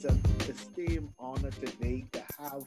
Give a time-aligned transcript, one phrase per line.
[0.00, 2.62] it's an esteemed honor today to have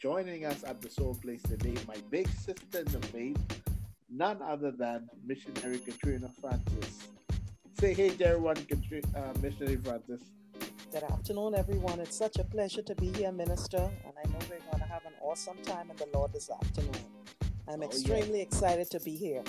[0.00, 3.36] joining us at the Soul Place today my big sister in the faith,
[4.08, 7.08] none other than missionary Katrina Francis.
[7.80, 10.20] Say hey to everyone, Katrina, uh, missionary Francis.
[10.92, 11.98] Good afternoon, everyone.
[11.98, 15.04] It's such a pleasure to be here, Minister, and I know we're going to have
[15.06, 16.94] an awesome time in the Lord this afternoon.
[17.66, 18.44] I'm Oh, extremely yeah.
[18.44, 19.42] excited to be here.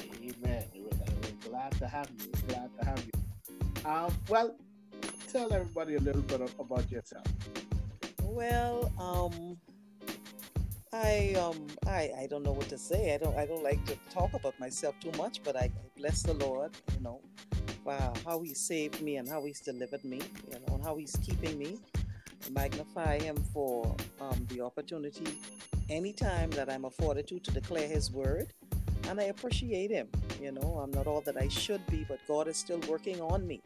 [0.00, 0.64] Amen.
[0.74, 2.32] We're, we're glad to have you.
[2.32, 3.88] We're glad to have you.
[3.88, 4.56] Um, well,
[5.34, 7.26] tell everybody a little bit about yourself.
[8.22, 9.58] Well, um,
[10.92, 13.14] I um, I I don't know what to say.
[13.14, 16.34] I don't I don't like to talk about myself too much, but I, bless the
[16.34, 17.20] Lord, you know,
[17.82, 20.20] for how He saved me and how He's delivered me,
[20.50, 21.78] you know, and how He's keeping me.
[22.46, 25.26] I magnify Him for um, the opportunity,
[25.90, 28.52] anytime that I'm afforded to, to declare His word,
[29.08, 30.06] and I appreciate Him.
[30.40, 33.44] You know, I'm not all that I should be, but God is still working on
[33.48, 33.60] me.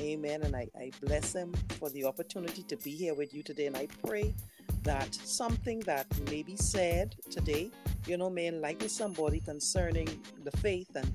[0.00, 0.42] Amen.
[0.42, 3.66] And I, I bless Him for the opportunity to be here with you today.
[3.66, 4.34] And I pray
[4.82, 7.70] that something that may be said today,
[8.06, 10.08] you know, may enlighten somebody concerning
[10.42, 11.12] the faith and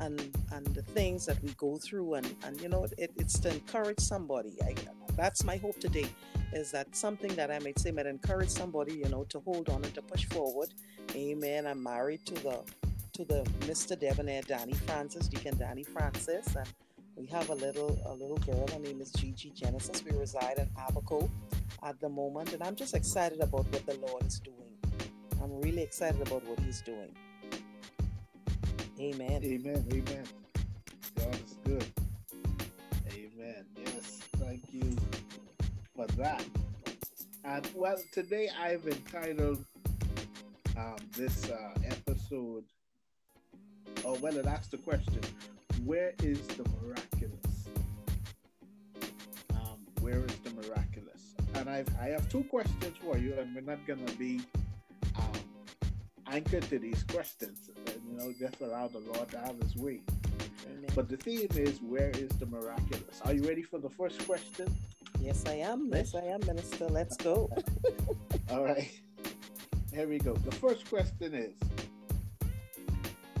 [0.00, 0.20] and
[0.52, 2.14] and the things that we go through.
[2.14, 4.56] And and you know, it, it's to encourage somebody.
[4.62, 4.74] I,
[5.16, 6.06] that's my hope today,
[6.52, 9.84] is that something that I might say might encourage somebody, you know, to hold on
[9.84, 10.68] and to push forward.
[11.16, 11.66] Amen.
[11.66, 12.62] I'm married to the
[13.14, 13.98] to the Mr.
[13.98, 16.68] Debonair Danny Francis, Deacon Danny Francis, and
[17.18, 18.66] we have a little a little girl.
[18.72, 20.04] Her name is Gigi Genesis.
[20.04, 21.28] We reside in Abaco
[21.82, 24.56] at the moment, and I'm just excited about what the Lord is doing.
[25.42, 27.14] I'm really excited about what He's doing.
[29.00, 29.42] Amen.
[29.44, 29.84] Amen.
[29.92, 30.24] Amen.
[31.16, 31.86] God is good.
[33.12, 33.64] Amen.
[33.76, 34.20] Yes.
[34.36, 34.96] Thank you
[35.96, 36.44] for that.
[37.44, 39.64] And well, today I've entitled
[40.76, 42.64] um, this uh, episode,
[44.04, 45.20] or well, it asks the question,
[45.84, 47.68] where is the miraculous?
[49.52, 51.34] Um, where is the miraculous?
[51.54, 54.40] And I've, I have two questions for you, and we're not going to be
[55.16, 55.32] um,
[56.26, 57.70] anchored to these questions.
[58.08, 60.00] You know, just allow the Lord to have his way.
[60.66, 60.90] Amen.
[60.94, 63.20] But the theme is, where is the miraculous?
[63.24, 64.74] Are you ready for the first question?
[65.20, 65.90] yes, I am.
[65.92, 66.86] Yes, I am, Minister.
[66.86, 67.50] Let's go.
[68.50, 68.90] All right.
[69.92, 70.34] Here we go.
[70.34, 71.54] The first question is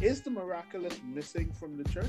[0.00, 2.06] Is the miraculous missing from the church?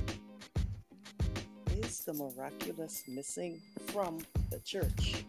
[1.71, 4.19] Is the miraculous missing from
[4.51, 5.25] the church?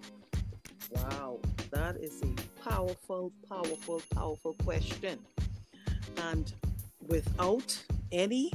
[0.90, 1.38] Wow,
[1.70, 5.18] that is a powerful, powerful, powerful question.
[6.18, 6.52] And
[7.08, 7.82] without
[8.12, 8.52] any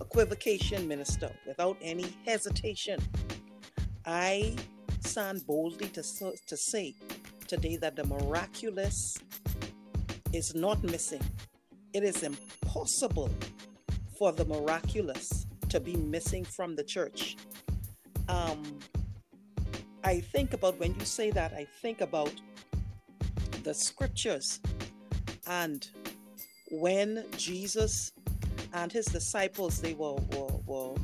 [0.00, 3.00] equivocation, Minister, without any hesitation,
[4.06, 4.54] I
[5.00, 6.02] stand boldly to,
[6.46, 6.94] to say
[7.48, 9.18] today that the miraculous
[10.32, 11.22] is not missing.
[11.92, 13.30] It is impossible
[14.18, 17.36] for the miraculous to be missing from the church.
[18.28, 18.78] Um,
[20.04, 22.32] I think about when you say that, I think about
[23.62, 24.60] the scriptures
[25.46, 25.88] and
[26.70, 28.12] when Jesus
[28.72, 30.94] and his disciples they were, were, were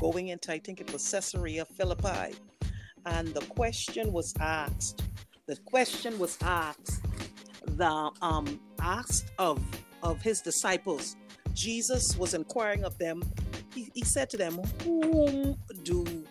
[0.00, 2.34] going into, I think it was Caesarea Philippi,
[3.06, 5.02] and the question was asked.
[5.46, 7.00] The question was asked.
[7.64, 9.60] The um asked of
[10.02, 11.16] of his disciples.
[11.54, 13.22] Jesus was inquiring of them.
[13.74, 16.24] He, he said to them, "Whom do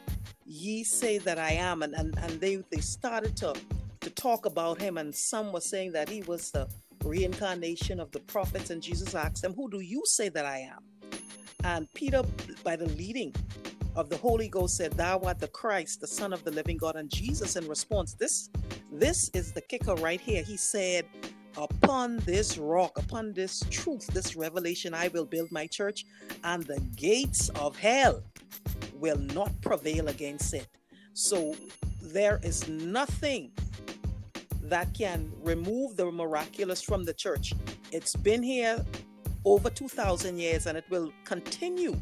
[0.45, 3.55] ye say that I am?" And and, and they they started to
[4.01, 6.67] to talk about him, and some were saying that he was the
[7.03, 8.69] reincarnation of the prophets.
[8.69, 10.83] And Jesus asked them, "Who do you say that I am?"
[11.63, 12.23] And Peter,
[12.63, 13.33] by the leading
[13.95, 16.95] of the Holy Ghost, said, "Thou art the Christ, the Son of the living God."
[16.95, 18.49] And Jesus, in response, this
[18.91, 20.43] this is the kicker right here.
[20.43, 21.05] He said,
[21.57, 26.06] Upon this rock, upon this truth, this revelation, I will build my church,
[26.44, 28.23] and the gates of hell
[28.95, 30.67] will not prevail against it.
[31.13, 31.56] So
[32.01, 33.51] there is nothing
[34.63, 37.53] that can remove the miraculous from the church.
[37.91, 38.85] It's been here
[39.44, 42.00] over 2,000 years and it will continue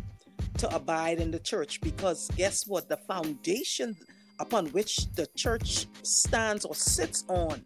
[0.58, 2.88] to abide in the church because guess what?
[2.90, 3.96] The foundation
[4.40, 7.64] upon which the church stands or sits on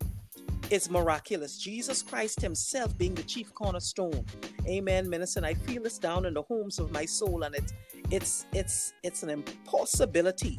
[0.70, 1.58] is miraculous.
[1.58, 4.26] Jesus Christ Himself being the chief cornerstone.
[4.68, 5.46] Amen, minister.
[5.46, 7.74] I feel this down in the homes of my soul, and it's
[8.12, 10.58] it's it's it's an impossibility.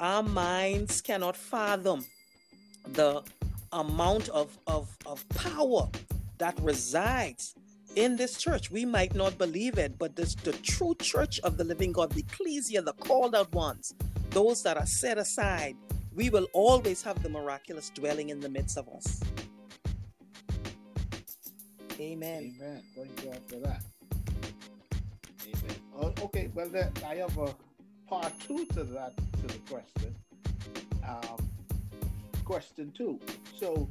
[0.00, 2.04] Our minds cannot fathom
[2.88, 3.22] the
[3.72, 5.88] amount of, of, of power
[6.38, 7.54] that resides
[7.96, 8.70] in this church.
[8.70, 12.20] We might not believe it, but this the true church of the living God, the
[12.20, 13.94] ecclesia, the called out ones,
[14.30, 15.76] those that are set aside,
[16.14, 19.20] we will always have the miraculous dwelling in the midst of us.
[22.00, 22.54] Amen.
[22.56, 22.82] Amen.
[22.96, 23.82] Thank God for that.
[25.46, 25.76] Amen.
[25.96, 27.54] Oh, okay, well, then I have a
[28.06, 30.14] part two to that to the question.
[31.06, 31.50] Um,
[32.44, 33.20] question two.
[33.56, 33.88] So,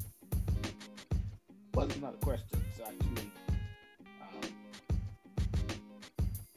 [1.73, 2.61] well, it's not a question.
[2.71, 3.31] It's actually
[4.21, 4.49] um,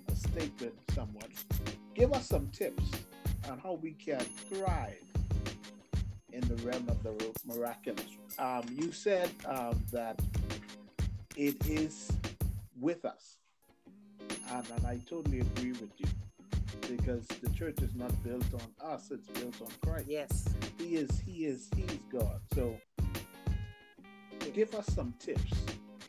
[0.08, 1.28] a statement, somewhat.
[1.94, 2.84] Give us some tips
[3.48, 5.15] on how we can thrive
[6.36, 7.16] in the realm of the
[7.46, 8.04] miraculous.
[8.38, 10.20] Um, you said um, that
[11.34, 12.12] it is
[12.78, 13.38] with us,
[14.52, 16.06] and, and I totally agree with you
[16.82, 20.06] because the church is not built on us; it's built on Christ.
[20.08, 20.48] Yes,
[20.78, 21.22] He is.
[21.24, 21.70] He is.
[21.74, 22.40] He's God.
[22.54, 22.76] So,
[24.52, 25.52] give us some tips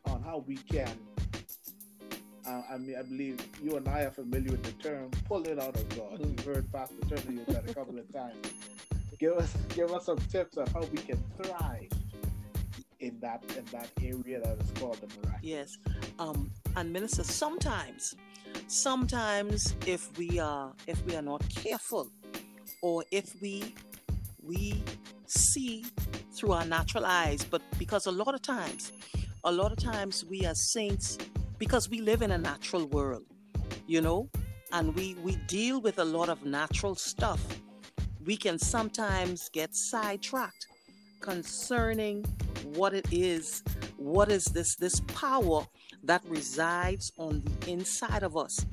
[0.06, 0.92] on how we can.
[2.46, 5.58] Uh, I mean, I believe you and I are familiar with the term "pull it
[5.58, 8.36] out of God." You've heard Pastor Turner use that a couple of times.
[9.20, 11.90] Give us, give us some tips on how we can thrive
[13.00, 15.42] in that in that area that is called the miraculous.
[15.44, 15.78] Yes,
[16.20, 18.16] um, and minister, sometimes,
[18.68, 22.12] sometimes if we are if we are not careful,
[22.82, 23.76] or if we
[24.44, 24.84] we
[25.26, 25.86] see
[26.34, 28.92] through our natural eyes, but because a lot of times,
[29.44, 31.18] a lot of times we as saints,
[31.58, 33.26] because we live in a natural world,
[33.88, 34.30] you know,
[34.72, 37.42] and we we deal with a lot of natural stuff,
[38.28, 40.68] we can sometimes get sidetracked
[41.22, 42.24] concerning
[42.76, 43.64] what it is
[43.96, 45.66] what is this this power
[46.04, 48.66] that resides on the inside of us.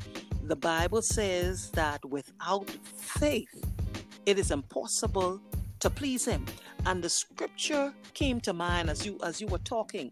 [0.43, 3.65] The bible says that without faith
[4.27, 5.41] it is impossible
[5.81, 6.45] to please him.
[6.85, 10.11] And the scripture came to mind as you as you were talking.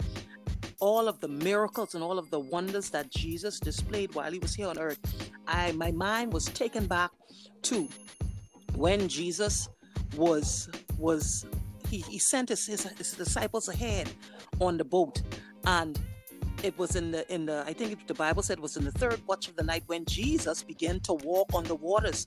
[0.79, 4.55] All of the miracles and all of the wonders that jesus displayed while he was
[4.55, 4.99] here on earth
[5.47, 7.13] i my mind was taken back
[7.63, 7.89] to
[8.83, 9.69] when jesus
[10.17, 10.69] was
[10.99, 11.47] was
[11.93, 14.11] he, he sent his, his, his disciples ahead
[14.61, 15.21] on the boat.
[15.67, 16.01] And
[16.63, 18.93] it was in the in the I think the Bible said it was in the
[18.93, 22.27] third watch of the night when Jesus began to walk on the waters,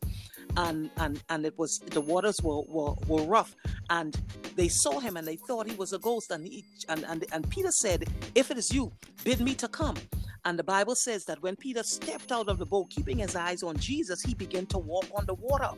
[0.57, 3.55] and and and it was the waters were were, were rough,
[3.89, 4.21] and
[4.55, 7.49] they saw him and they thought he was a ghost, and he and, and and
[7.49, 8.05] Peter said,
[8.35, 8.91] "If it is you,
[9.23, 9.95] bid me to come."
[10.45, 13.63] And the Bible says that when Peter stepped out of the boat, keeping his eyes
[13.63, 15.71] on Jesus, he began to walk on the water.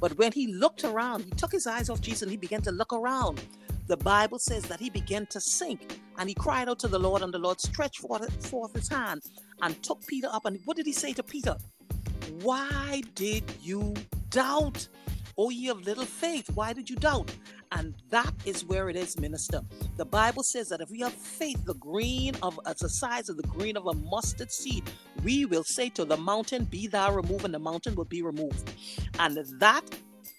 [0.00, 2.70] But when he looked around, he took his eyes off Jesus and he began to
[2.70, 3.42] look around.
[3.88, 7.22] The Bible says that he began to sink and he cried out to the Lord,
[7.22, 9.22] and the Lord stretched forth, forth his hand
[9.60, 10.44] and took Peter up.
[10.44, 11.56] And what did he say to Peter?
[12.42, 13.94] Why did you
[14.30, 14.86] doubt?
[15.36, 17.34] O ye of little faith, why did you doubt?
[17.72, 19.62] And that is where it is, minister.
[19.96, 23.38] The Bible says that if we have faith, the green of as the size of
[23.38, 24.84] the green of a mustard seed,
[25.24, 28.72] we will say to the mountain, Be thou removed, and the mountain will be removed.
[29.18, 29.84] And that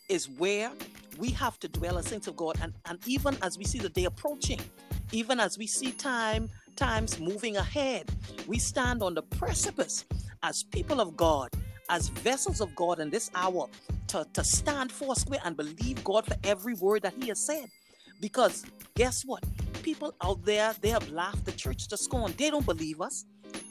[0.09, 0.71] is where
[1.17, 2.57] we have to dwell as saints of God.
[2.61, 4.59] And, and even as we see the day approaching,
[5.11, 8.11] even as we see time times moving ahead,
[8.47, 10.05] we stand on the precipice
[10.43, 11.49] as people of God
[11.89, 13.67] as vessels of God in this hour
[14.07, 17.65] to, to stand foursquare and believe God for every word that He has said.
[18.19, 18.65] Because
[18.95, 19.43] guess what?
[19.81, 22.33] People out there, they have laughed the church to scorn.
[22.37, 23.25] They don't believe us.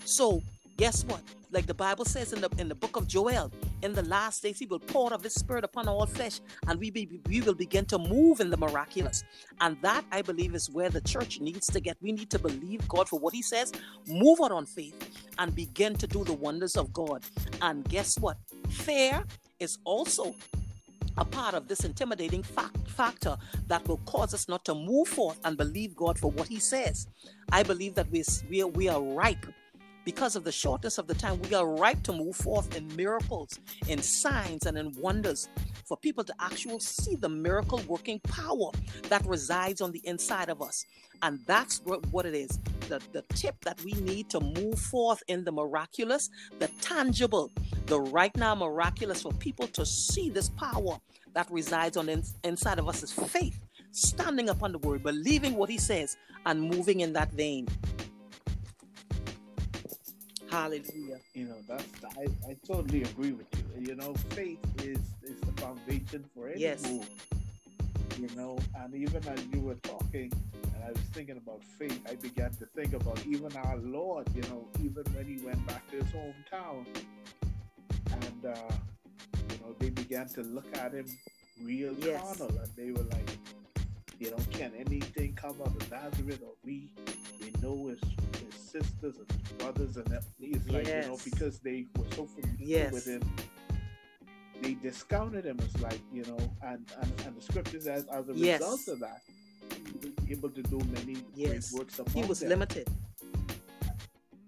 [0.04, 0.42] So
[0.76, 1.20] guess what?
[1.50, 3.52] Like the Bible says in the in the book of Joel,
[3.82, 6.90] in the last days he will pour out his spirit upon all flesh, and we
[6.90, 9.22] be, we will begin to move in the miraculous.
[9.60, 11.98] And that I believe is where the church needs to get.
[12.00, 13.72] We need to believe God for what He says,
[14.08, 14.96] move out on faith,
[15.38, 17.22] and begin to do the wonders of God.
[17.60, 18.38] And guess what?
[18.70, 19.24] Fear
[19.60, 20.34] is also
[21.18, 23.36] a part of this intimidating fact, factor
[23.66, 27.06] that will cause us not to move forth and believe God for what He says.
[27.50, 29.46] I believe that we, we, we are ripe
[30.04, 33.58] because of the shortness of the time, we are ripe to move forth in miracles,
[33.88, 35.48] in signs, and in wonders
[35.86, 38.70] for people to actually see the miracle working power
[39.08, 40.84] that resides on the inside of us.
[41.22, 41.80] And that's
[42.10, 46.30] what it is the, the tip that we need to move forth in the miraculous,
[46.58, 47.50] the tangible,
[47.86, 50.98] the right now miraculous for people to see this power
[51.34, 53.58] that resides on the inside of us is faith,
[53.92, 57.66] standing upon the word, believing what he says, and moving in that vein.
[60.52, 61.18] Hallelujah.
[61.32, 63.86] You know, that's I, I totally agree with you.
[63.88, 66.86] You know, faith is is the foundation for any yes.
[66.86, 67.08] move.
[68.18, 70.30] You know, and even as you were talking
[70.74, 74.42] and I was thinking about faith, I began to think about even our Lord, you
[74.42, 76.84] know, even when he went back to his hometown
[78.10, 78.74] and uh,
[79.48, 81.06] you know, they began to look at him
[81.62, 82.20] real yes.
[82.20, 83.30] carnal and they were like,
[84.18, 86.92] you know, can anything come out of Nazareth or we
[87.40, 88.00] we know his
[88.72, 91.04] sisters and brothers, and he's like, yes.
[91.04, 92.92] you know, because they were so familiar yes.
[92.92, 93.22] with him,
[94.62, 98.34] they discounted him as like, you know, and and, and the scriptures as as a
[98.34, 98.60] yes.
[98.60, 99.20] result of that,
[99.70, 101.70] he was able to do many yes.
[101.70, 102.48] great works He was them.
[102.50, 102.88] limited.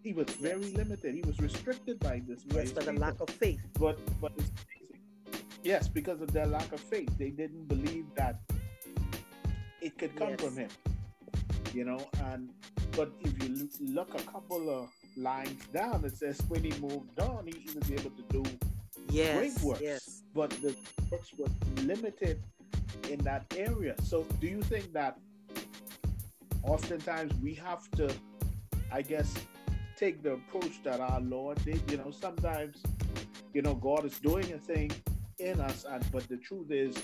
[0.02, 1.14] He was very limited.
[1.14, 2.44] He was restricted by this.
[2.52, 3.60] Yes, by the lack of faith.
[3.78, 4.32] But but
[5.62, 8.40] yes, because of their lack of faith, they didn't believe that
[9.80, 10.68] it could come from him.
[11.74, 12.50] You know, and
[12.96, 17.48] but if you look a couple of lines down, it says when he moved on,
[17.48, 18.44] he was able to do
[19.10, 19.80] yes, great works.
[19.82, 20.22] Yes.
[20.32, 20.76] But the
[21.10, 21.48] works were
[21.82, 22.40] limited
[23.10, 23.96] in that area.
[24.04, 25.18] So do you think that
[26.62, 28.08] oftentimes we have to,
[28.92, 29.34] I guess,
[29.96, 31.82] take the approach that our Lord did?
[31.90, 32.82] You know, sometimes,
[33.52, 34.92] you know, God is doing a thing
[35.40, 36.96] in us, and but the truth is,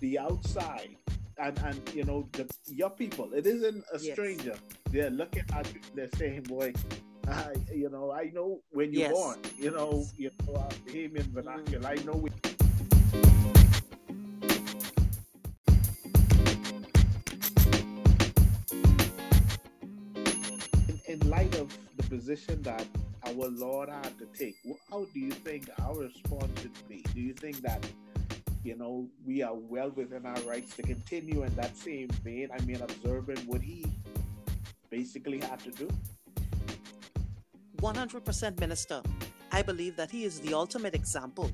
[0.00, 0.96] the outside
[1.42, 3.32] and and you know the your people.
[3.34, 4.54] It isn't a stranger.
[4.54, 4.78] Yes.
[4.90, 5.80] They're looking at you.
[5.94, 6.72] They're saying, "Boy,
[7.26, 9.12] I, you know, I know when you're yes.
[9.12, 9.38] born.
[9.58, 11.88] You know, you know, our Bahamian vernacular.
[11.88, 12.30] I know." We-
[20.88, 22.86] in, in light of the position that
[23.26, 24.54] our Lord had to take,
[24.90, 27.04] how do you think our response should be?
[27.14, 27.84] Do you think that
[28.64, 32.48] you know, we are well within our rights to continue in that same vein.
[32.56, 33.84] I mean, observing what he
[34.90, 35.88] basically had to do.
[37.80, 39.02] 100% minister.
[39.50, 41.50] I believe that he is the ultimate example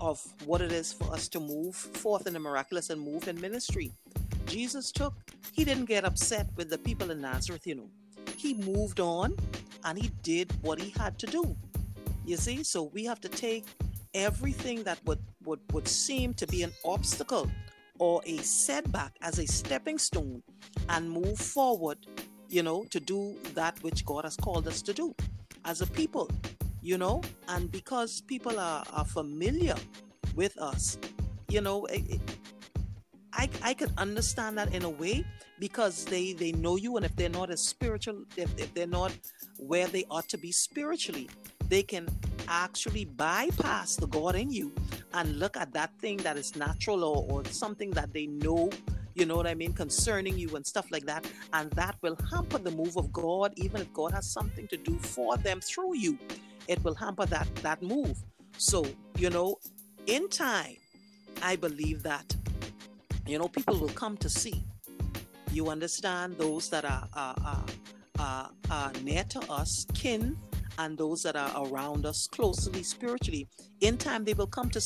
[0.00, 3.40] of what it is for us to move forth in the miraculous and move in
[3.40, 3.92] ministry.
[4.46, 5.14] Jesus took,
[5.52, 7.90] he didn't get upset with the people in Nazareth, you know.
[8.36, 9.36] He moved on
[9.84, 11.56] and he did what he had to do.
[12.24, 13.64] You see, so we have to take
[14.14, 17.50] everything that would, would, would seem to be an obstacle
[17.98, 20.42] or a setback as a stepping stone
[20.88, 21.98] and move forward,
[22.48, 25.14] you know, to do that which God has called us to do
[25.64, 26.30] as a people,
[26.80, 29.76] you know, and because people are, are familiar
[30.34, 30.98] with us,
[31.48, 32.20] you know, it,
[33.32, 35.24] I, I could understand that in a way
[35.58, 39.12] because they, they know you, and if they're not as spiritual, if, if they're not
[39.58, 41.28] where they ought to be spiritually,
[41.70, 42.06] they can
[42.48, 44.72] actually bypass the God in you
[45.14, 48.70] and look at that thing that is natural or, or something that they know
[49.14, 51.26] you know what I mean, concerning you and stuff like that.
[51.52, 54.96] And that will hamper the move of God, even if God has something to do
[54.98, 56.18] for them through you.
[56.68, 58.16] It will hamper that that move.
[58.56, 58.86] So,
[59.18, 59.58] you know,
[60.06, 60.76] in time,
[61.42, 62.34] I believe that,
[63.26, 64.64] you know, people will come to see.
[65.52, 67.64] You understand those that are, are, are,
[68.18, 70.36] are, are near to us, kin,
[70.80, 73.46] and those that are around us closely spiritually.
[73.82, 74.80] In time, they will come to.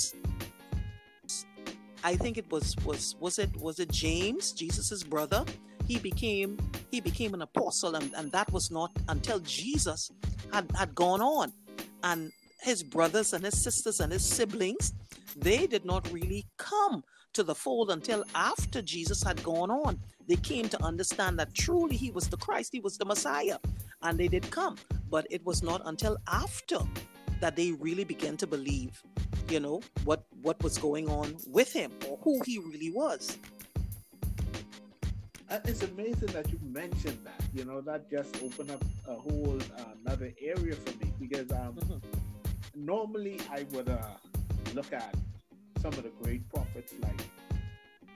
[2.03, 5.45] I think it was was was it was it James, Jesus's brother.
[5.87, 6.59] He became
[6.91, 10.11] he became an apostle, and, and that was not until Jesus
[10.53, 11.53] had, had gone on,
[12.03, 14.95] and his brothers and his sisters and his siblings,
[15.37, 20.01] they did not really come to the fold until after Jesus had gone on.
[20.27, 23.59] They came to understand that truly he was the Christ, he was the Messiah,
[24.03, 24.77] and they did come.
[25.15, 26.81] But it was not until after
[27.39, 29.01] that they really began to believe,
[29.49, 33.39] you know, what what was going on with him or who he really was.
[35.49, 37.41] Uh, it's amazing that you mentioned that.
[37.55, 41.75] You know, that just opened up a whole uh, another area for me because um,
[41.79, 41.99] mm-hmm.
[42.75, 44.19] normally I would uh,
[44.75, 45.15] look at
[45.81, 47.23] some of the great prophets like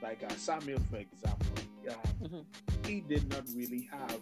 [0.03, 1.63] like uh, Samuel, for example.
[1.87, 2.89] Um, mm-hmm.
[2.89, 4.19] He did not really have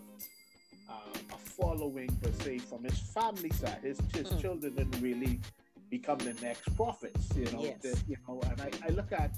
[0.90, 0.94] uh,
[1.34, 3.80] a following per se from his family side.
[3.82, 4.42] His his mm.
[4.42, 5.40] children didn't really
[5.90, 7.30] become the next prophets.
[7.36, 8.04] You know, yes.
[8.08, 9.32] you know, and I, I look at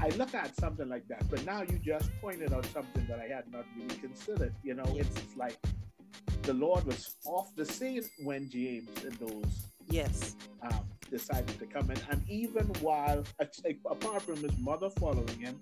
[0.00, 1.28] I look at something like that.
[1.30, 4.54] But now you just pointed out something that I had not really considered.
[4.62, 5.06] You know, yes.
[5.16, 5.56] it's like
[6.42, 9.44] the Lord was off the scene when James and those
[9.88, 11.98] yes um, decided to come in.
[12.10, 13.24] And even while,
[13.90, 15.60] apart from his mother following him,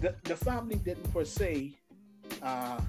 [0.00, 1.72] the, the family didn't per se,
[2.42, 2.80] uh,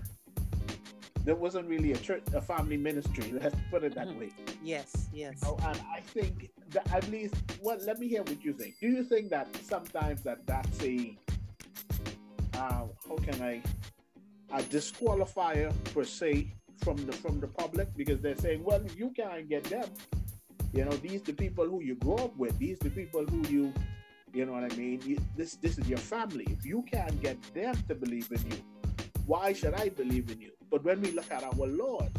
[1.26, 3.34] there wasn't really a church, a family ministry.
[3.42, 4.20] Let's put it that mm-hmm.
[4.20, 4.30] way.
[4.64, 5.34] Yes, yes.
[5.42, 8.76] You know, and I think that at least, well, let me hear what you think.
[8.80, 11.18] Do you think that sometimes that that's a,
[12.54, 13.62] uh, how can I,
[14.54, 16.54] a disqualifier per se
[16.84, 19.90] from the from the public because they're saying, well, you can't get them,
[20.74, 22.58] you know, these the people who you grow up with.
[22.60, 23.74] These the people who you,
[24.32, 25.02] you know what I mean.
[25.04, 26.46] You, this this is your family.
[26.52, 28.58] If you can't get them to believe in you,
[29.26, 30.55] why should I believe in you?
[30.70, 32.10] But when we look at our Lord,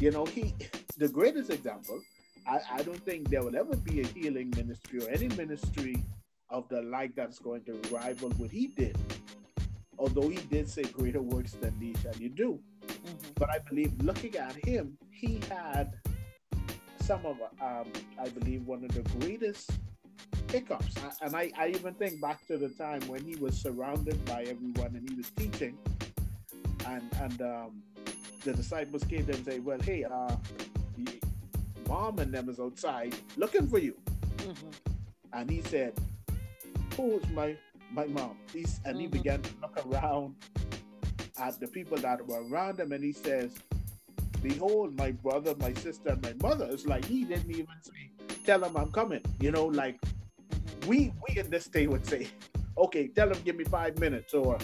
[0.00, 0.54] you know, He,
[0.96, 2.00] the greatest example.
[2.46, 5.96] I, I don't think there will ever be a healing ministry or any ministry
[6.50, 8.98] of the like that's going to rival what He did.
[9.98, 13.30] Although He did say, "Greater works than these shall you do." Mm-hmm.
[13.36, 15.94] But I believe looking at Him, He had
[17.00, 17.86] some of, um,
[18.18, 19.70] I believe, one of the greatest
[20.50, 20.94] hiccups.
[21.20, 24.96] And I, I even think back to the time when he was surrounded by everyone
[24.96, 25.76] and he was teaching,
[26.86, 27.82] and and um,
[28.42, 30.36] the disciples came to him and say, "Well, hey, uh,
[31.88, 33.94] mom and them is outside looking for you."
[34.38, 34.68] Mm-hmm.
[35.32, 35.94] And he said,
[36.96, 37.56] "Who's my
[37.94, 38.36] my mom.
[38.52, 39.00] He's, and mm-hmm.
[39.00, 40.34] he began to look around
[41.38, 43.54] at the people that were around him and he says,
[44.42, 46.68] Behold, my brother, my sister, and my mother.
[46.70, 48.10] It's like he didn't even say,
[48.44, 49.22] Tell him I'm coming.
[49.40, 50.88] You know, like mm-hmm.
[50.88, 52.28] we we in this day would say,
[52.76, 54.58] Okay, tell them give me five minutes or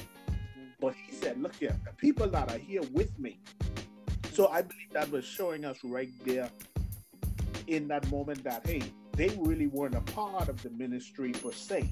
[0.80, 3.38] but he said, Look here, the people that are here with me.
[4.32, 6.48] So I believe that was showing us right there
[7.66, 8.82] in that moment that hey,
[9.12, 11.88] they really weren't a part of the ministry per se.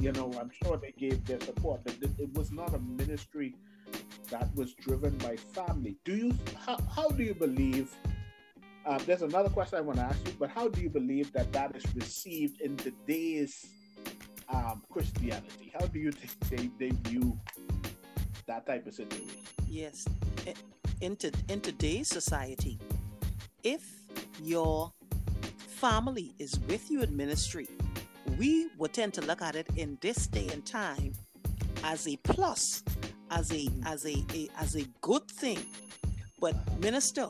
[0.00, 3.54] You know, I'm sure they gave their support, but it was not a ministry
[4.30, 5.96] that was driven by family.
[6.04, 6.34] Do you
[6.66, 7.94] how, how do you believe?
[8.86, 11.52] Uh, there's another question I want to ask you, but how do you believe that
[11.52, 13.66] that is received in today's
[14.48, 15.72] um, Christianity?
[15.78, 17.38] How do you think they, they view
[18.46, 19.40] that type of situation?
[19.68, 20.06] Yes,
[21.00, 22.78] in, to, in today's society,
[23.62, 23.82] if
[24.42, 24.92] your
[25.56, 27.68] family is with you in ministry,
[28.38, 31.12] we would tend to look at it in this day and time
[31.82, 32.82] as a plus
[33.30, 35.58] as a as a, a as a good thing.
[36.40, 37.28] But minister,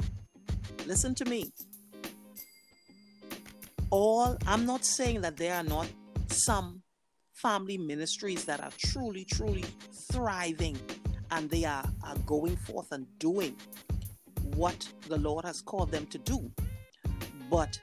[0.87, 1.53] listen to me.
[3.91, 5.87] All I'm not saying that there are not
[6.29, 6.83] some
[7.33, 9.65] family ministries that are truly, truly
[10.13, 10.79] thriving
[11.31, 13.57] and they are, are going forth and doing
[14.55, 16.51] what the Lord has called them to do.
[17.51, 17.81] But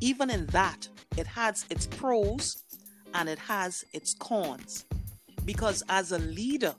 [0.00, 2.62] even in that, it has its pros
[3.14, 4.84] and it has its cons.
[5.44, 6.74] Because as a leader,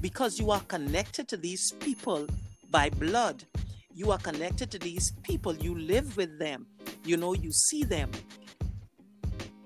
[0.00, 2.26] because you are connected to these people
[2.70, 3.44] by blood,
[3.94, 6.66] you are connected to these people, you live with them,
[7.04, 8.10] you know, you see them.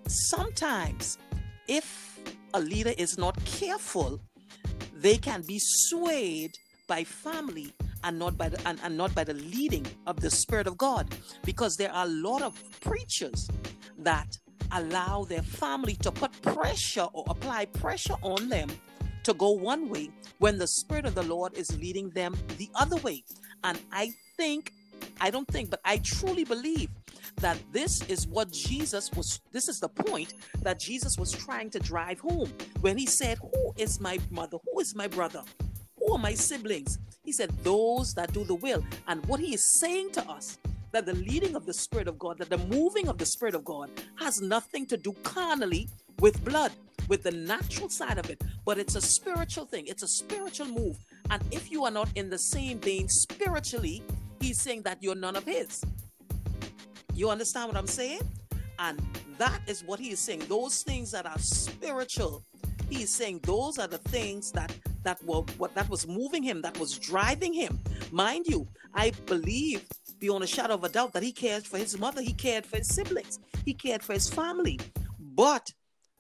[0.07, 1.19] Sometimes,
[1.67, 2.19] if
[2.55, 4.21] a leader is not careful,
[5.01, 6.53] they can be swayed
[6.87, 7.73] by family
[8.05, 11.07] and not by the and, and not by the leading of the spirit of god
[11.45, 13.49] because there are a lot of preachers
[13.99, 14.29] that
[14.73, 18.69] allow their family to put pressure or apply pressure on them
[19.25, 22.97] to go one way when the Spirit of the Lord is leading them the other
[22.97, 23.23] way.
[23.65, 24.73] And I think,
[25.21, 26.89] I don't think, but I truly believe
[27.41, 31.81] that this is what Jesus was, this is the point that Jesus was trying to
[31.81, 34.59] drive home when he said, Who is my mother?
[34.71, 35.43] Who is my brother?
[35.99, 36.99] Who are my siblings?
[37.25, 38.85] He said, Those that do the will.
[39.09, 40.59] And what he is saying to us
[40.93, 43.65] that the leading of the Spirit of God, that the moving of the Spirit of
[43.65, 46.73] God has nothing to do carnally with blood,
[47.09, 49.87] with the natural side of it, but it's a spiritual thing.
[49.87, 50.99] It's a spiritual move.
[51.31, 54.03] And if you are not in the same vein spiritually,
[54.41, 55.83] he's saying that you're none of his.
[57.15, 58.23] You understand what I'm saying?
[58.79, 59.01] And
[59.39, 60.45] that is what he is saying.
[60.49, 62.45] Those things that are spiritual,
[62.89, 66.63] he is saying those are the things that that were what that was moving him,
[66.63, 67.79] that was driving him.
[68.11, 69.87] Mind you, I believe
[70.19, 72.77] beyond a shadow of a doubt that he cared for his mother, he cared for
[72.77, 74.79] his siblings, he cared for his family.
[75.19, 75.73] But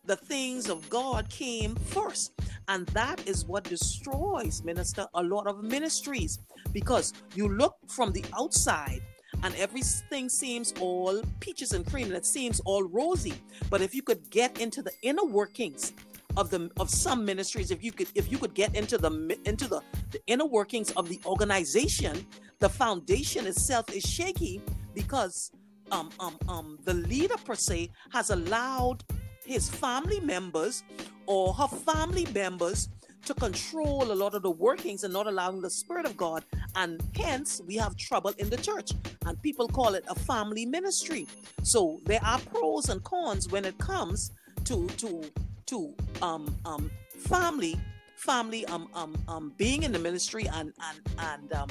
[0.04, 2.32] the things of God came first.
[2.68, 6.38] And that is what destroys, minister, a lot of ministries.
[6.72, 9.02] Because you look from the outside
[9.42, 13.34] and everything seems all peaches and cream and it seems all rosy.
[13.70, 15.92] But if you could get into the inner workings
[16.36, 19.68] of the of some ministries, if you could if you could get into the into
[19.68, 22.26] the, the inner workings of the organization,
[22.58, 24.60] the foundation itself is shaky
[24.94, 25.50] because
[25.90, 29.02] um, um, um, the leader per se has allowed
[29.44, 30.84] his family members
[31.26, 32.88] or her family members
[33.26, 36.44] to control a lot of the workings and not allowing the Spirit of God.
[36.74, 38.92] And hence, we have trouble in the church.
[39.26, 41.26] And people call it a family ministry.
[41.62, 44.32] So there are pros and cons when it comes
[44.64, 45.22] to to
[45.66, 47.80] to um um family
[48.16, 51.68] family um um um being in the ministry and and and um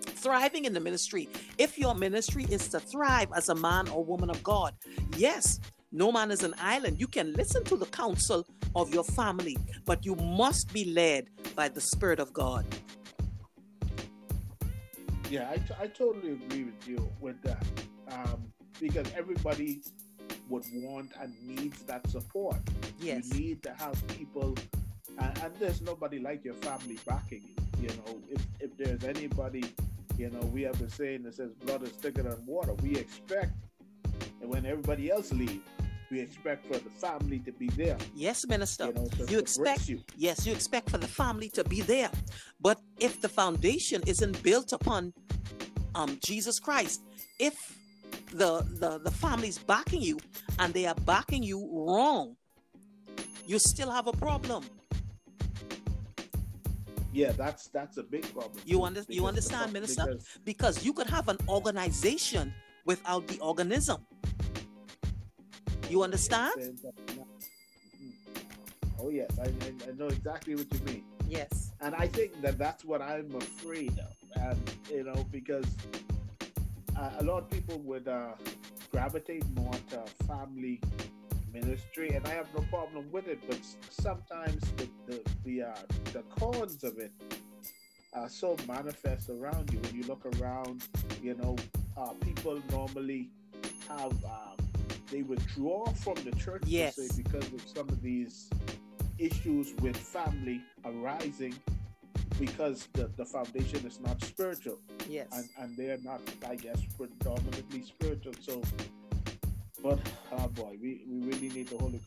[0.00, 1.28] thriving in the ministry.
[1.58, 4.74] If your ministry is to thrive as a man or woman of God,
[5.16, 5.60] yes,
[5.92, 7.00] no man is an island.
[7.00, 11.68] You can listen to the counsel of your family, but you must be led by
[11.68, 12.66] the Spirit of God.
[15.28, 17.64] Yeah, I, t- I totally agree with you with that.
[18.10, 19.82] Um, because everybody
[20.48, 22.56] would want and needs that support.
[22.98, 23.28] Yes.
[23.32, 24.56] You need to have people,
[25.18, 27.82] and, and there's nobody like your family backing you.
[27.82, 29.64] You know, if, if there's anybody
[30.20, 32.74] you know, we have a saying that says blood is thicker than water.
[32.74, 33.54] We expect,
[34.42, 35.66] and when everybody else leaves,
[36.10, 37.96] we expect for the family to be there.
[38.14, 38.86] Yes, minister.
[38.86, 40.02] You, know, you expect you.
[40.16, 42.10] yes, you expect for the family to be there.
[42.60, 45.12] But if the foundation isn't built upon
[45.94, 47.02] um, Jesus Christ,
[47.38, 47.76] if
[48.32, 50.18] the the the family's backing you
[50.58, 52.36] and they are backing you wrong,
[53.46, 54.64] you still have a problem.
[57.12, 58.60] Yeah, that's that's a big problem.
[58.64, 60.06] You under, you understand, minister?
[60.06, 62.52] Because, because you could have an organization
[62.84, 64.06] without the organism.
[65.90, 66.52] You understand?
[69.00, 71.02] Oh yes, I, I, know exactly what you mean.
[71.28, 71.72] Yes.
[71.80, 75.64] And I think that that's what I'm afraid of, and you know because
[76.96, 78.34] uh, a lot of people would uh,
[78.92, 80.80] gravitate more to family
[81.52, 83.40] ministry, and I have no problem with it.
[83.48, 83.58] But
[83.90, 85.74] sometimes the the the, uh,
[86.12, 87.10] the cons of it
[88.12, 89.80] are so manifest around you.
[89.80, 90.84] When you look around,
[91.20, 91.56] you know,
[91.96, 93.28] uh, people normally
[93.88, 94.69] have um,
[95.10, 96.96] they withdraw from the church yes.
[96.96, 98.48] say, because of some of these
[99.18, 101.54] issues with family arising
[102.38, 104.78] because the, the foundation is not spiritual.
[105.08, 105.26] Yes.
[105.32, 108.32] And, and they're not, I guess, predominantly spiritual.
[108.40, 108.62] So,
[109.82, 109.98] but,
[110.32, 112.00] oh boy, we, we really need the Holy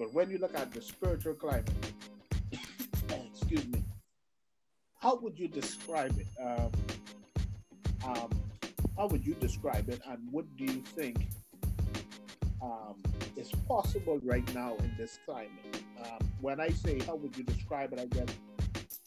[0.00, 1.70] but when you look at the spiritual climate,
[3.34, 3.84] excuse me,
[4.98, 6.26] how would you describe it?
[6.42, 6.72] Um,
[8.06, 8.30] um,
[8.96, 11.28] how would you describe it, and what do you think
[12.62, 12.94] um,
[13.36, 15.82] is possible right now in this climate?
[16.02, 18.28] Um, when I say how would you describe it, I guess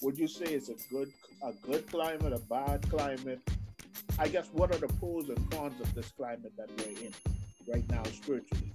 [0.01, 3.41] would you say it's a good a good climate, a bad climate?
[4.19, 7.13] I guess what are the pros and cons of this climate that we're in
[7.67, 8.72] right now spiritually?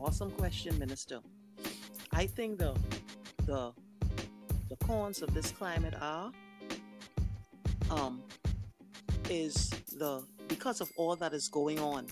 [0.00, 1.20] Awesome question, Minister.
[2.12, 2.74] I think the
[3.46, 3.72] the
[4.68, 6.30] the cons of this climate are
[7.90, 8.22] um,
[9.30, 12.06] is the because of all that is going on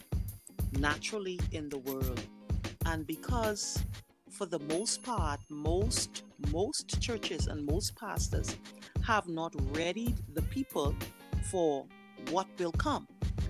[0.78, 2.20] naturally in the world
[2.86, 3.82] and because
[4.30, 8.56] for the most part most most churches and most pastors
[9.06, 10.94] have not readied the people
[11.50, 11.84] for
[12.30, 13.06] what will come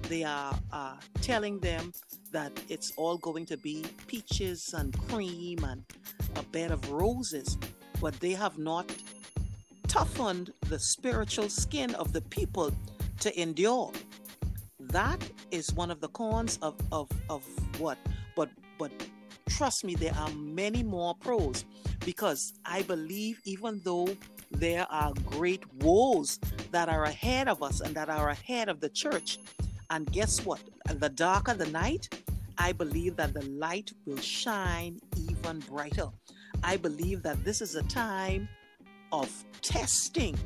[0.08, 1.92] they are uh, telling them
[2.32, 5.84] that it's all going to be peaches and cream and
[6.36, 7.58] a bed of roses
[8.02, 8.92] but they have not
[9.86, 12.72] toughened the spiritual skin of the people
[13.20, 13.92] to endure.
[14.80, 17.44] That is one of the cons of, of, of
[17.78, 17.98] what?
[18.34, 18.90] But but
[19.48, 21.64] trust me, there are many more pros
[22.04, 24.08] because I believe even though
[24.50, 26.40] there are great woes
[26.72, 29.38] that are ahead of us and that are ahead of the church,
[29.90, 30.60] and guess what?
[30.86, 32.08] The darker the night,
[32.58, 36.08] I believe that the light will shine even brighter.
[36.62, 38.48] I believe that this is a time
[39.12, 40.38] of testing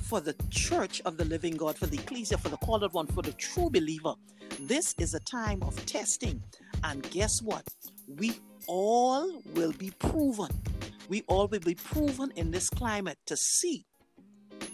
[0.00, 3.22] for the church of the living God, for the ecclesia, for the called one, for
[3.22, 4.14] the true believer.
[4.60, 6.42] This is a time of testing.
[6.84, 7.64] And guess what?
[8.06, 10.50] We all will be proven.
[11.08, 13.84] We all will be proven in this climate to see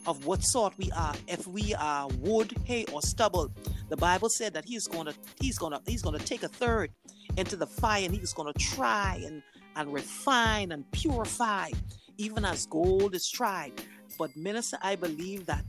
[0.07, 1.15] of what sort we are.
[1.29, 3.53] If we are wood, hay, or stubble,
[3.89, 6.91] the Bible said that He's gonna He's gonna He's gonna take a third
[7.37, 9.43] into the fire and He's gonna try and
[9.77, 11.71] and refine and purify,
[12.19, 13.73] even as gold is tried.
[14.19, 15.65] But minister, I believe that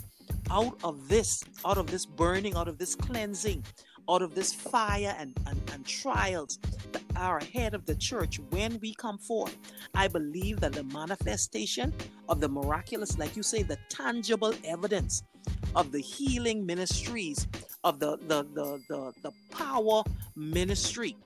[0.51, 3.63] out of this, out of this burning, out of this cleansing,
[4.09, 6.59] out of this fire and, and, and trials
[6.91, 9.55] that are ahead of the church when we come forth,
[9.93, 11.93] I believe that the manifestation
[12.29, 15.23] of the miraculous, like you say, the tangible evidence
[15.75, 17.47] of the healing ministries,
[17.83, 20.03] of the the the the, the power
[20.35, 21.17] ministry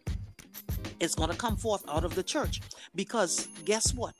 [1.00, 2.62] is going to come forth out of the church.
[2.96, 4.16] Because guess what?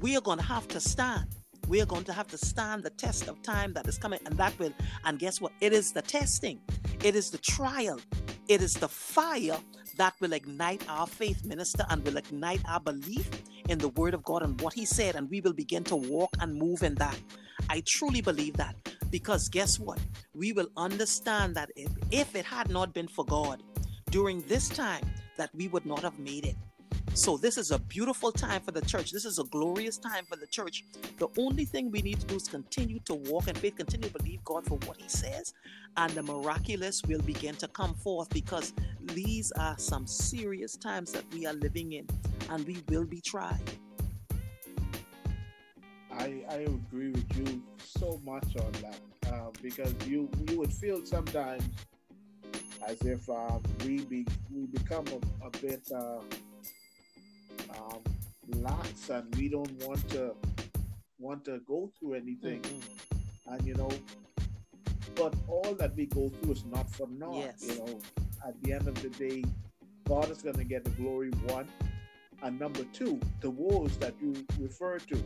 [0.00, 1.26] We are going to have to stand.
[1.68, 4.36] We are going to have to stand the test of time that is coming, and
[4.38, 4.72] that will,
[5.04, 5.52] and guess what?
[5.60, 6.60] It is the testing,
[7.06, 8.00] it is the trial,
[8.48, 9.58] it is the fire
[9.96, 13.30] that will ignite our faith, minister, and will ignite our belief
[13.68, 16.30] in the word of God and what He said, and we will begin to walk
[16.40, 17.16] and move in that.
[17.70, 18.74] I truly believe that
[19.08, 20.00] because guess what?
[20.34, 23.62] We will understand that if, if it had not been for God
[24.10, 25.04] during this time,
[25.36, 26.56] that we would not have made it.
[27.16, 29.10] So, this is a beautiful time for the church.
[29.10, 30.84] This is a glorious time for the church.
[31.16, 34.18] The only thing we need to do is continue to walk in faith, continue to
[34.18, 35.54] believe God for what He says,
[35.96, 38.74] and the miraculous will begin to come forth because
[39.14, 42.06] these are some serious times that we are living in,
[42.50, 43.62] and we will be tried.
[46.12, 49.00] I, I agree with you so much on that
[49.32, 51.64] uh, because you you would feel sometimes
[52.86, 56.20] as if um, we be we become a, a bit uh,
[57.70, 58.00] um,
[58.60, 60.34] lax and we don't want to
[61.18, 63.54] want to go through anything, mm-hmm.
[63.54, 63.90] and you know,
[65.14, 67.36] but all that we go through is not for naught.
[67.36, 67.64] Yes.
[67.66, 68.00] You know,
[68.46, 69.44] at the end of the day,
[70.04, 71.30] God is going to get the glory.
[71.48, 71.66] One,
[72.42, 75.22] and number two, the woes that you refer to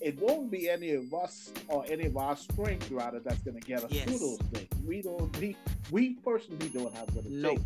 [0.00, 3.66] it won't be any of us or any of our strength rather that's going to
[3.66, 4.04] get us yes.
[4.04, 4.68] through those things.
[4.86, 5.36] We don't.
[5.38, 5.56] We
[5.90, 7.62] we personally don't have what it takes.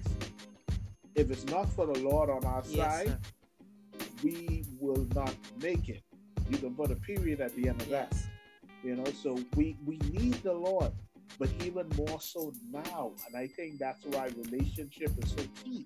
[1.15, 3.19] If it's not for the Lord on our yes, side, sir.
[4.23, 6.03] We will not make it.
[6.51, 8.11] You can put a period at the end of Yes.
[8.11, 8.87] that.
[8.87, 10.93] You know, so we we need the Lord,
[11.39, 13.13] but even more so now.
[13.27, 15.85] And I think that's why relationship is so key.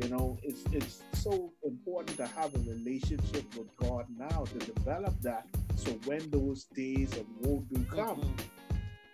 [0.00, 5.14] You know, it's it's so important to have a relationship with God now to develop
[5.22, 5.46] that.
[5.76, 8.40] So when those days of woe do come, Mhm.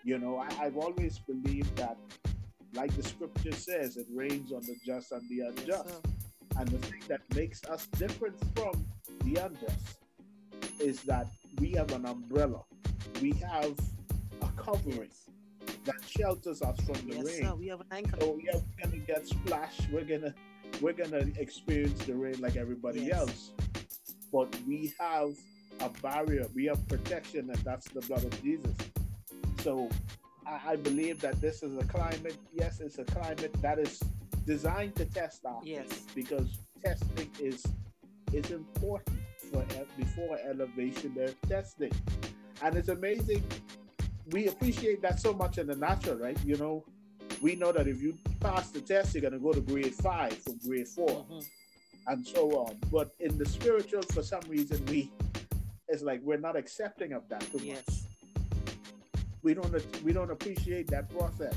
[0.05, 1.97] you know, I, I've always believed that,
[2.75, 5.89] like the scripture says, it rains on the just and the unjust.
[5.89, 6.01] sir.
[6.61, 8.85] And the thing that makes us different from
[9.25, 9.97] the unjust
[10.79, 11.27] is that
[11.59, 12.61] we have an umbrella.
[13.23, 13.75] We have
[14.43, 15.25] a covering Yes.
[15.87, 17.43] that shelters us from the Yes, rain.
[17.47, 17.55] sir.
[17.55, 18.21] We have an anchor.
[18.21, 19.89] So yeah, we're gonna get splashed.
[19.91, 20.35] We're gonna
[20.83, 23.19] we're gonna experience the rain like everybody Yes.
[23.21, 23.51] else.
[24.31, 25.35] But we have
[25.81, 26.47] a barrier.
[26.55, 28.75] We have protection, and that's the blood of Jesus.
[29.63, 29.89] So
[30.47, 32.37] I, I believe that this is a climate.
[32.53, 33.99] Yes, it's a climate that is
[34.55, 35.89] designed to test our Yes.
[36.15, 36.49] because
[36.83, 37.63] testing is
[38.33, 39.19] is important
[39.51, 39.65] for
[39.97, 41.13] before elevation.
[41.15, 41.93] There's testing,
[42.63, 43.43] and it's amazing.
[44.33, 46.39] We appreciate that so much in the natural, right?
[46.45, 46.85] You know,
[47.41, 50.35] we know that if you pass the test, you're going to go to grade five
[50.45, 51.45] from grade 4 Mhm.
[52.09, 52.73] and so on.
[52.97, 55.11] But in the spiritual, for some reason, we
[55.89, 57.91] it's like we're not accepting of that too much.
[59.43, 59.73] We don't
[60.07, 61.57] we don't appreciate that process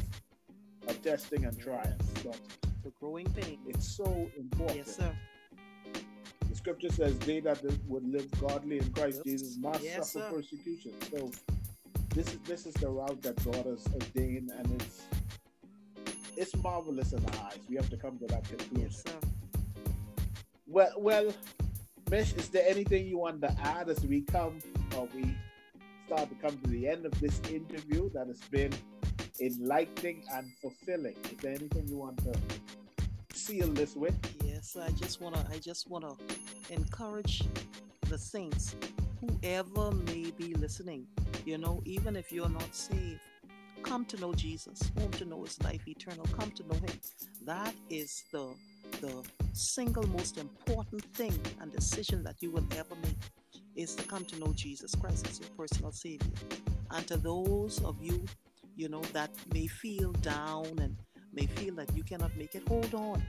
[0.87, 1.97] of testing and trying.
[2.25, 2.39] But
[2.83, 3.59] The growing pain.
[3.67, 4.77] it's so important.
[4.77, 5.15] Yes, sir.
[6.49, 9.25] The scripture says, "They that would live godly in Christ Yep.
[9.25, 10.35] Jesus must Yes, suffer sir.
[10.35, 11.31] persecution." So
[12.13, 15.01] this is this is the route that God has ordained, and it's
[16.35, 17.59] it's marvelous in our eyes.
[17.69, 18.81] We have to come to that conclusion.
[18.81, 19.19] Yes, sir.
[20.67, 21.33] Well, well,
[22.11, 24.59] Mish, is there anything you want to add as we come
[24.97, 25.35] or we
[26.07, 28.73] start to come to the end of this interview that has been
[29.39, 31.15] enlightening and fulfilling?
[31.25, 32.33] Is there anything you want to
[33.33, 34.15] seal this with?
[34.45, 36.13] Yes, I just wanna I just wanna
[36.69, 37.43] encourage
[38.09, 38.75] the saints,
[39.19, 41.07] whoever may be listening,
[41.45, 43.19] you know, even if you're not saved,
[43.81, 46.99] come to know Jesus, come to know his life eternal, come to know him.
[47.45, 48.53] That is the
[49.01, 53.17] the single most important thing and decision that you will ever make
[53.75, 56.31] is to come to know Jesus Christ as your personal savior.
[56.91, 58.23] And to those of you,
[58.75, 60.95] you know, that may feel down and
[61.33, 63.23] may feel that you cannot make it, hold on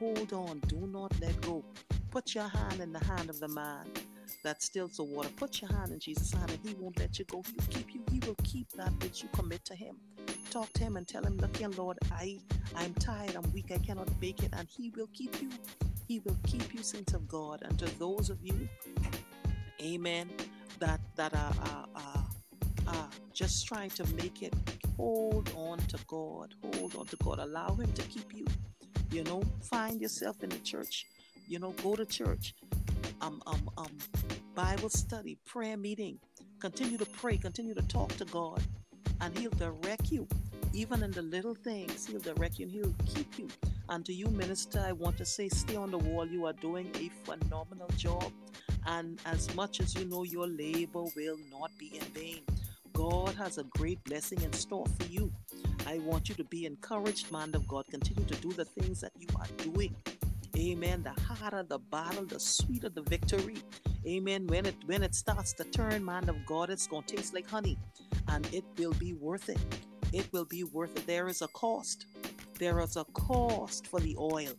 [0.00, 1.62] hold on, do not let go.
[2.10, 3.86] Put your hand in the hand of the man
[4.42, 5.28] that stills the water.
[5.36, 7.42] Put your hand in Jesus' hand and he won't let you go.
[7.44, 9.96] He'll keep you, he will keep that which you commit to him.
[10.50, 12.38] Talk to him and tell him, look here, Lord, I
[12.74, 15.50] I'm tired, I'm weak, I cannot make it, and he will keep you.
[16.08, 17.62] He will keep you, saints of God.
[17.62, 18.68] And to those of you,
[19.80, 20.30] amen,
[20.80, 22.19] that that are, are, are,
[23.32, 24.54] just trying to make it,
[24.96, 26.54] hold on to God.
[26.74, 27.38] Hold on to God.
[27.38, 28.46] Allow him to keep you
[29.10, 31.06] you know find yourself in the church
[31.48, 32.54] you know go to church
[33.20, 33.98] um um um
[34.54, 36.18] bible study prayer meeting
[36.60, 38.62] continue to pray continue to talk to god
[39.20, 40.26] and he'll direct you
[40.72, 43.48] even in the little things he'll direct you and he'll keep you
[43.88, 46.88] and to you minister i want to say stay on the wall you are doing
[46.96, 48.32] a phenomenal job
[48.86, 52.40] and as much as you know your labor will not be in vain
[53.00, 55.32] god has a great blessing in store for you
[55.86, 57.86] I want you to be encouraged, man of God.
[57.90, 59.94] Continue to do the things that you are doing.
[60.56, 61.02] Amen.
[61.02, 63.56] The harder the battle, the sweeter the victory.
[64.06, 64.46] Amen.
[64.46, 67.78] When it when it starts to turn, man of God, it's gonna taste like honey.
[68.28, 69.58] And it will be worth it.
[70.12, 71.06] It will be worth it.
[71.06, 72.06] There is a cost.
[72.58, 74.52] There is a cost for the oil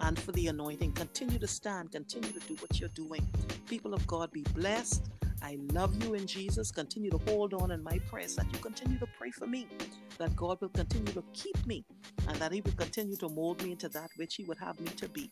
[0.00, 0.92] and for the anointing.
[0.92, 3.26] Continue to stand, continue to do what you're doing.
[3.68, 5.08] People of God, be blessed.
[5.44, 6.70] I love you in Jesus.
[6.70, 9.68] Continue to hold on in my prayers that you continue to pray for me
[10.18, 11.84] that God will continue to keep me
[12.26, 14.88] and that He will continue to mold me into that which He would have me
[14.96, 15.30] to be.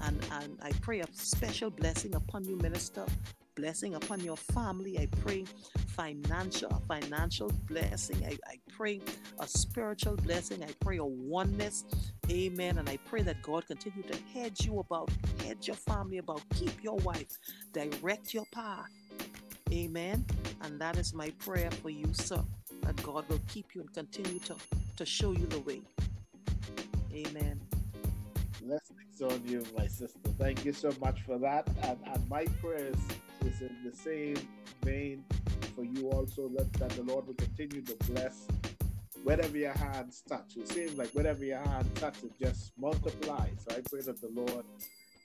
[0.00, 3.06] And, and I pray a special blessing upon you, minister,
[3.54, 4.98] blessing upon your family.
[4.98, 5.44] I pray
[5.88, 8.24] financial, a financial blessing.
[8.26, 9.00] I, I pray
[9.38, 10.62] a spiritual blessing.
[10.64, 11.84] I pray a oneness.
[12.30, 12.78] Amen.
[12.78, 15.10] And I pray that God continue to hedge you about,
[15.44, 17.38] hedge your family about, keep your wife,
[17.72, 18.88] direct your path.
[19.74, 20.24] Amen.
[20.62, 22.42] And that is my prayer for you, sir
[22.84, 24.54] that God will keep you and continue to,
[24.96, 25.80] to show you the way.
[27.14, 27.60] Amen.
[28.62, 30.18] Blessings on you, my sister.
[30.38, 31.68] Thank you so much for that.
[31.82, 32.96] And, and my prayers
[33.44, 34.36] is in the same
[34.82, 35.24] vein
[35.74, 38.46] for you also that, that the Lord will continue to bless
[39.22, 40.56] whatever your hands touch.
[40.56, 43.64] It seems like whatever your hand touches just multiplies.
[43.68, 44.64] So I pray that the Lord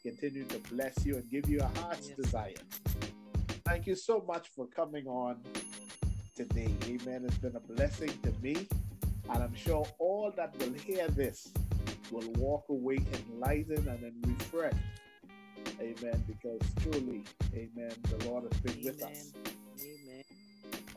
[0.04, 2.18] continue to bless you and give you a heart's Yes.
[2.18, 2.54] desire.
[3.69, 5.38] Thank you so much for coming on
[6.36, 6.73] today.
[6.86, 7.23] Amen.
[7.23, 8.67] It's been a blessing to me.
[9.29, 11.53] And I'm sure all that will hear this
[12.10, 12.97] will walk away
[13.29, 14.75] enlightened and then refreshed
[15.79, 16.23] Amen.
[16.27, 18.86] Because truly, amen, the Lord has been amen.
[18.86, 19.34] with us.
[19.79, 20.23] Amen.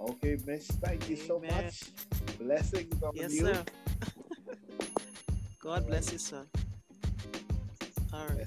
[0.01, 1.83] Okay, Miss, thank you so much.
[2.39, 3.41] Blessings on yes, you.
[3.41, 3.65] Sir.
[5.61, 6.47] God bless you, sir.
[8.15, 8.47] All right.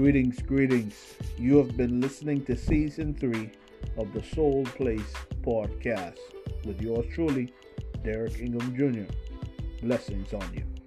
[0.00, 1.14] Greetings, greetings.
[1.36, 3.50] You have been listening to season three
[3.98, 6.16] of the Soul Place podcast
[6.64, 7.52] with yours truly,
[8.02, 9.12] Derek Ingham Jr.
[9.82, 10.79] Blessings on you.